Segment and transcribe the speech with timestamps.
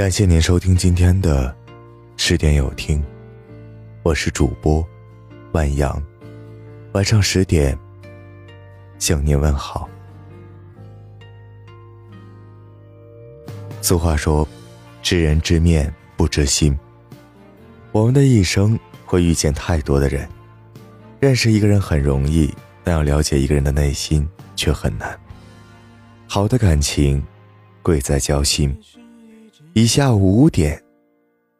[0.00, 1.54] 感谢您收听今天的
[2.16, 3.04] 十点有听，
[4.02, 4.82] 我是主播
[5.52, 6.02] 万阳，
[6.92, 7.78] 晚上十点
[8.98, 9.86] 向您问好。
[13.82, 14.48] 俗话说，
[15.02, 16.74] 知人知面不知心。
[17.92, 20.26] 我们的一生会遇见太多的人，
[21.20, 22.50] 认识一个人很容易，
[22.82, 24.26] 但要了解一个人的内心
[24.56, 25.20] 却很难。
[26.26, 27.22] 好的感情，
[27.82, 28.74] 贵在交心。
[29.72, 30.82] 以下五点，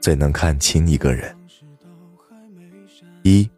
[0.00, 1.32] 最能看清一个人：
[3.22, 3.48] 一，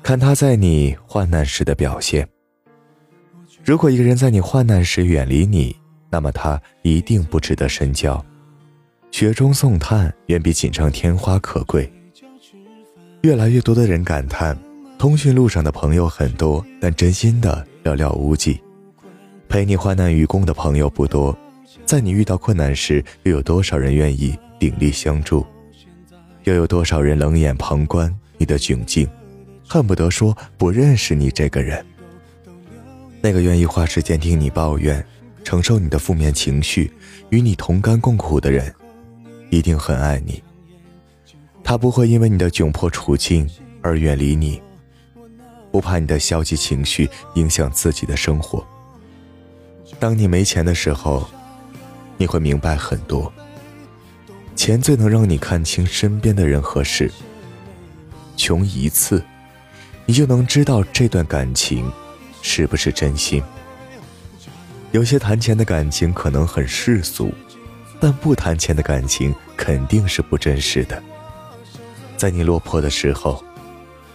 [0.00, 2.26] 看他在你患难时的表现。
[3.64, 5.74] 如果一个人在你患难时远离你，
[6.08, 8.24] 那么他一定不值得深交。
[9.10, 11.92] 雪中送炭远比锦上添花可贵。
[13.22, 14.56] 越来越多的人感叹，
[14.98, 18.60] 通讯录上的朋友很多，但真心的寥寥无几。
[19.48, 21.36] 陪你患难与共的朋友不多，
[21.84, 25.46] 在你遇到困难时，又有多少人愿意鼎力相助？
[26.44, 29.08] 又有多少人冷眼旁观你的窘境，
[29.68, 31.84] 恨不得说不认识你这个人？
[33.20, 35.04] 那个愿意花时间听你抱怨，
[35.44, 36.90] 承受你的负面情绪，
[37.30, 38.74] 与你同甘共苦的人。
[39.50, 40.42] 一定很爱你，
[41.62, 43.48] 他不会因为你的窘迫处境
[43.82, 44.60] 而远离你，
[45.70, 48.66] 不怕你的消极情绪影响自己的生活。
[50.00, 51.28] 当你没钱的时候，
[52.16, 53.32] 你会明白很多。
[54.54, 57.10] 钱最能让你看清身边的人和事。
[58.36, 59.24] 穷一次，
[60.06, 61.90] 你就能知道这段感情
[62.42, 63.42] 是不是真心。
[64.90, 67.32] 有些谈钱的感情可能很世俗。
[68.04, 71.00] 但不谈钱的感情肯定是不真实的。
[72.16, 73.44] 在你落魄的时候，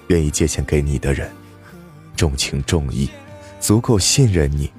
[0.08, 1.32] 愿意借钱给你的人，
[2.14, 3.10] 重情重义，
[3.62, 4.70] 足够信任你，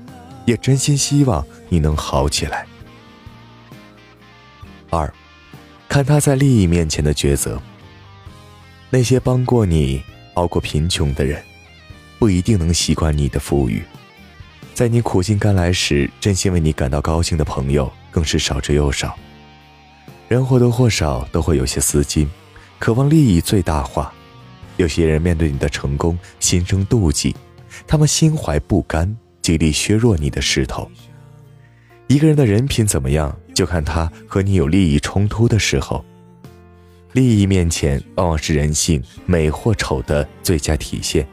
[0.45, 2.67] 也真心希望你能好起来。
[4.91, 5.13] 二，
[5.89, 7.61] 看他在利益面前的抉择。
[8.91, 10.03] 那些帮过你、
[10.35, 11.43] 熬过贫穷的人，
[12.19, 13.83] 不一定能习惯你的富裕。
[14.75, 17.93] 在你苦尽甘来时，真心为你感到高兴的朋友。
[18.11, 19.17] 更是少之又少。
[20.29, 22.29] 人或多或少都会有些私心，
[22.79, 24.13] 渴望利益最大化。
[24.77, 27.37] 有些人面对你的成功心生妒忌，
[27.87, 30.91] 他们心怀不甘，极力削弱你的势头。
[32.09, 36.05] 一个人的人品怎么样，就看他和你有利益冲突的时候。
[37.11, 41.27] 利益面前，往往是人性美或丑的最佳体现。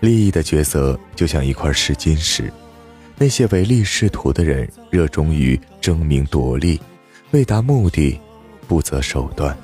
[0.00, 2.52] 利益的角色就像一块试金石。
[3.16, 6.80] 那些唯利是图的人，热衷于争名夺利，
[7.30, 8.18] 为达目的
[8.66, 9.56] 不择手段，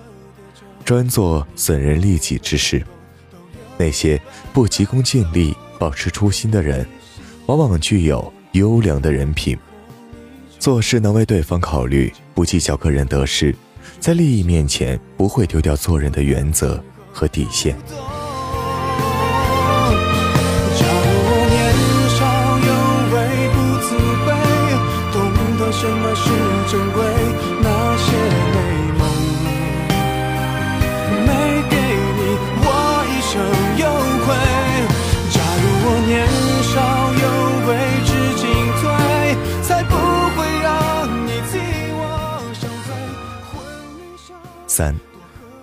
[0.84, 2.80] 专做损人利己之事。
[3.76, 4.20] 那些
[4.52, 6.86] 不急功近利、保持初心的人，
[7.46, 9.58] 往往具有优良的人品，
[10.68, 13.56] 做事能为对方考虑，不计较个人得失，
[13.98, 16.78] 在利益面前不会丢掉做人的原则
[17.10, 17.74] 和底线。
[44.78, 44.94] 三，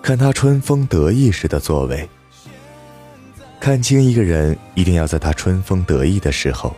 [0.02, 2.06] 看他春风得意时的作为。
[3.58, 6.76] 看清一个人，一定要在他春风得意的时候。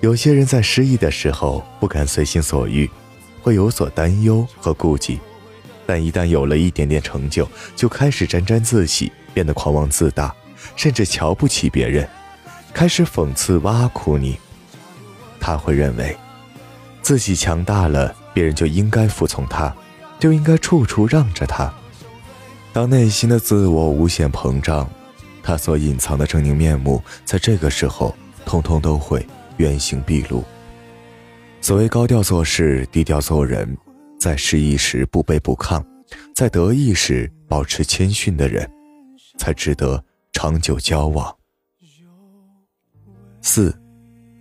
[0.00, 2.90] 有些人在失意的时候不敢随心所欲，
[3.42, 5.18] 会有所担忧和顾忌；
[5.84, 10.34] 但一旦有了一点点成就，就开始沾沾自喜，变得狂妄自大，
[10.76, 12.08] 甚至瞧不起别人，
[12.72, 14.38] 开始讽刺挖苦你。
[15.38, 16.16] 他会认为，
[17.02, 19.76] 自己强大了，别人就应该服从他。
[20.24, 21.70] 就应该处处让着他。
[22.72, 24.88] 当内心的自我无限膨胀，
[25.42, 29.26] 他所隐藏的狰狞面目，在这个时候，通通都会
[29.58, 30.42] 原形毕露。
[31.60, 33.76] 所谓高调做事，低调做人，
[34.18, 35.84] 在失意时不卑不亢，
[36.34, 38.66] 在得意时保持谦逊的人，
[39.36, 41.36] 才值得长久交往。
[43.42, 43.78] 四，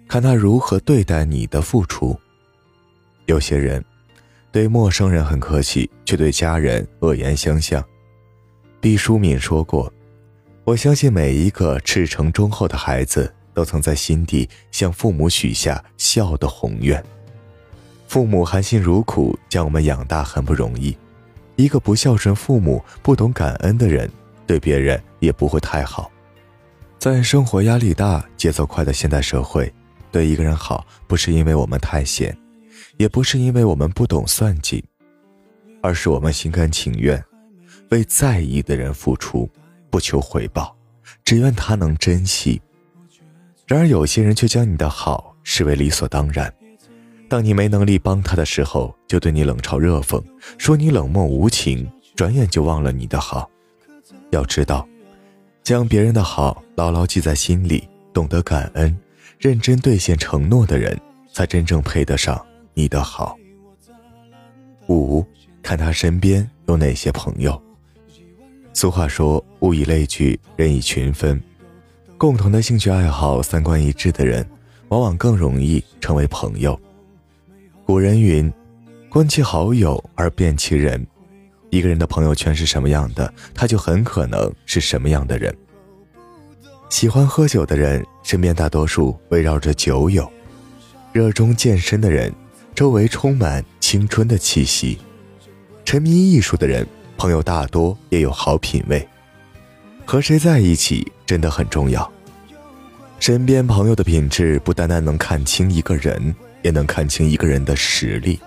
[0.08, 2.18] 看他如何对待你的付出。
[3.26, 3.84] 有些人。
[4.54, 7.84] 对陌生人很客气，却对家人恶言相向。
[8.80, 9.92] 毕淑敏说过
[10.64, 17.04] ：“我相信每一个赤诚忠厚的孩子，都曾在心底向父母许下孝的宏愿。
[18.08, 20.96] 父母含辛茹苦将我们养大，很不容易。
[21.56, 24.08] 一个不孝顺父母、不懂感恩的人，
[24.46, 26.12] 对别人也不会太好。
[27.00, 29.74] 在生活压力大、节奏快的现代社会，
[30.12, 32.38] 对一个人好，不是因为我们太闲。”
[32.98, 34.84] 也不是因为我们不懂算计，
[35.82, 37.24] 而是我们心甘情愿
[37.90, 39.50] 为在意的人付出，
[39.90, 40.76] 不求回报，
[41.24, 42.62] 只愿他能珍惜。
[43.66, 46.54] 然而有些人却将你的好视为理所当然，
[47.30, 50.24] 当你没能力帮他的时候，就对你冷嘲热讽，
[50.58, 53.50] 说你冷漠无情，转眼就忘了你的好。
[54.32, 54.88] 要知道，
[55.64, 58.96] 将别人的好牢牢记在心里，懂得感恩，
[59.40, 61.00] 认真兑现承诺的人，
[61.32, 63.38] 才真正配得上你的好。
[64.88, 65.26] 五，
[65.62, 67.62] 看他身边有哪些朋友。
[68.74, 71.42] 俗话说：“物以类聚，人以群分。”
[72.18, 74.48] 共同的兴趣爱好、三观一致的人，
[74.90, 76.80] 往往更容易成为朋友。
[77.86, 78.52] 古人云
[79.10, 81.06] ：“观其好友而辨其人。”
[81.70, 85.56] 一个人的朋友圈是什么样的，他就很可能是什么样的人。
[86.90, 90.24] 喜欢喝酒的人，身边大多数围绕着酒友；
[91.12, 92.34] 热衷健身的人，
[92.76, 94.98] 周围充满青春的气息；
[95.86, 96.88] 沉迷艺术的人，
[97.18, 99.08] 朋友大多也有好品味。
[100.06, 102.12] 和谁在一起真的很重要。
[103.20, 108.40] 身边朋友的品质，不单单能看清一个人，也能看清一个人的实力。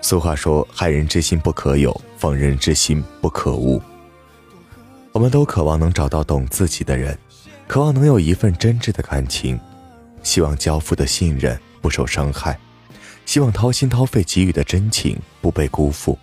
[0.00, 3.80] 俗话说：“害人之心不可有，防人之心不可无。”
[5.12, 7.16] 我们都渴望能找到懂自己的人，
[7.68, 9.60] 渴望能有一份真挚的感情，
[10.22, 12.58] 希望交付的信任不受伤害，
[13.26, 16.18] 希望掏心掏肺给予的真情不被辜负。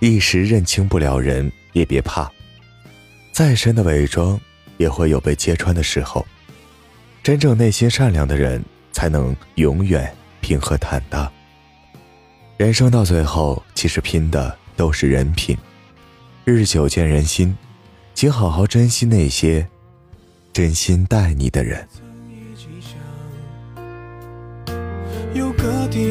[0.00, 2.30] 一时认清不了人，也别怕。
[3.32, 4.38] 再深的伪装，
[4.76, 6.26] 也会有被揭穿的时候。
[7.22, 8.62] 真正内心善良的人，
[8.92, 11.32] 才能永远平和坦荡。
[12.58, 15.56] 人生到最后，其实拼的都是人品。
[16.44, 17.56] 日久见人心，
[18.14, 19.66] 请好好珍惜那些
[20.52, 21.88] 真心待你的人。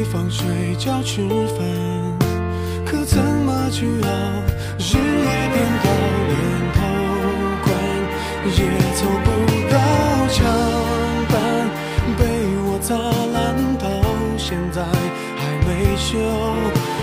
[0.04, 1.66] 方睡觉吃饭，
[2.84, 4.08] 可怎么去熬？
[4.78, 5.86] 日夜颠倒。
[6.28, 6.36] 连
[6.74, 6.78] 头
[8.46, 8.58] 也
[8.94, 9.26] 凑不
[9.72, 9.74] 到
[10.28, 10.36] 墙
[11.30, 11.34] 板，
[12.18, 12.22] 被
[12.66, 13.34] 我砸烂
[13.78, 13.84] 到
[14.36, 16.06] 现在还没修。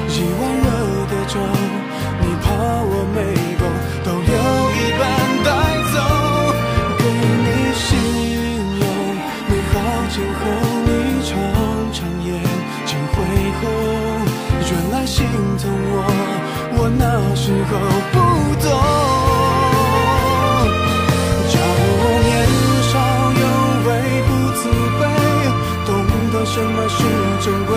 [0.08, 0.68] 一碗热
[1.10, 1.34] 的粥，
[2.22, 2.46] 你怕
[2.84, 3.18] 我没
[3.58, 3.62] 够，
[4.06, 4.32] 都留
[4.78, 5.02] 一半
[5.44, 5.50] 带
[5.92, 5.96] 走。
[7.00, 7.02] 给
[7.44, 7.82] 你形
[8.80, 8.82] 容
[9.50, 9.76] 美好
[10.10, 10.42] 今后，
[10.86, 10.90] 你
[11.26, 11.30] 常
[13.64, 15.26] 原来心
[15.58, 15.96] 疼我
[16.78, 17.04] 我那
[17.36, 17.72] 时候
[18.12, 18.16] 不
[18.62, 18.66] 懂。
[21.52, 22.30] 假如我年
[22.90, 22.94] 少
[23.42, 23.44] 有
[23.88, 23.90] 为
[24.28, 24.62] 不自
[25.00, 25.02] 卑
[25.86, 25.90] 懂
[26.32, 26.98] 得什么是
[27.44, 27.72] 珍贵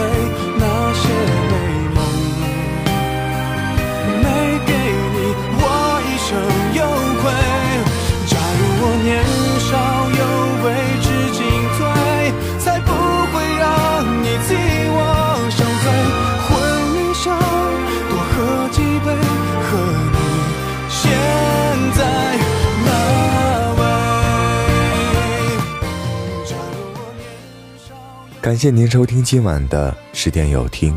[28.45, 30.95] 感谢您收听今晚的十点有听。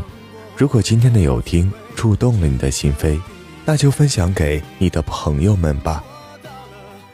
[0.54, 3.18] 如果今天的有听触动了你的心扉，
[3.64, 6.04] 那就分享给你的朋友们吧。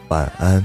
[0.08, 0.60] 晚安。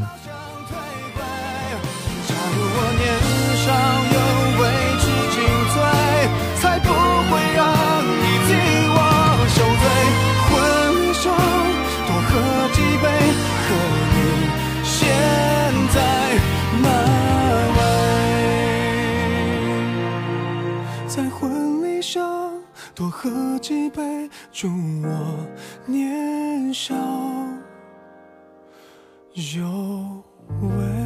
[29.39, 30.21] 有
[30.61, 30.98] 为。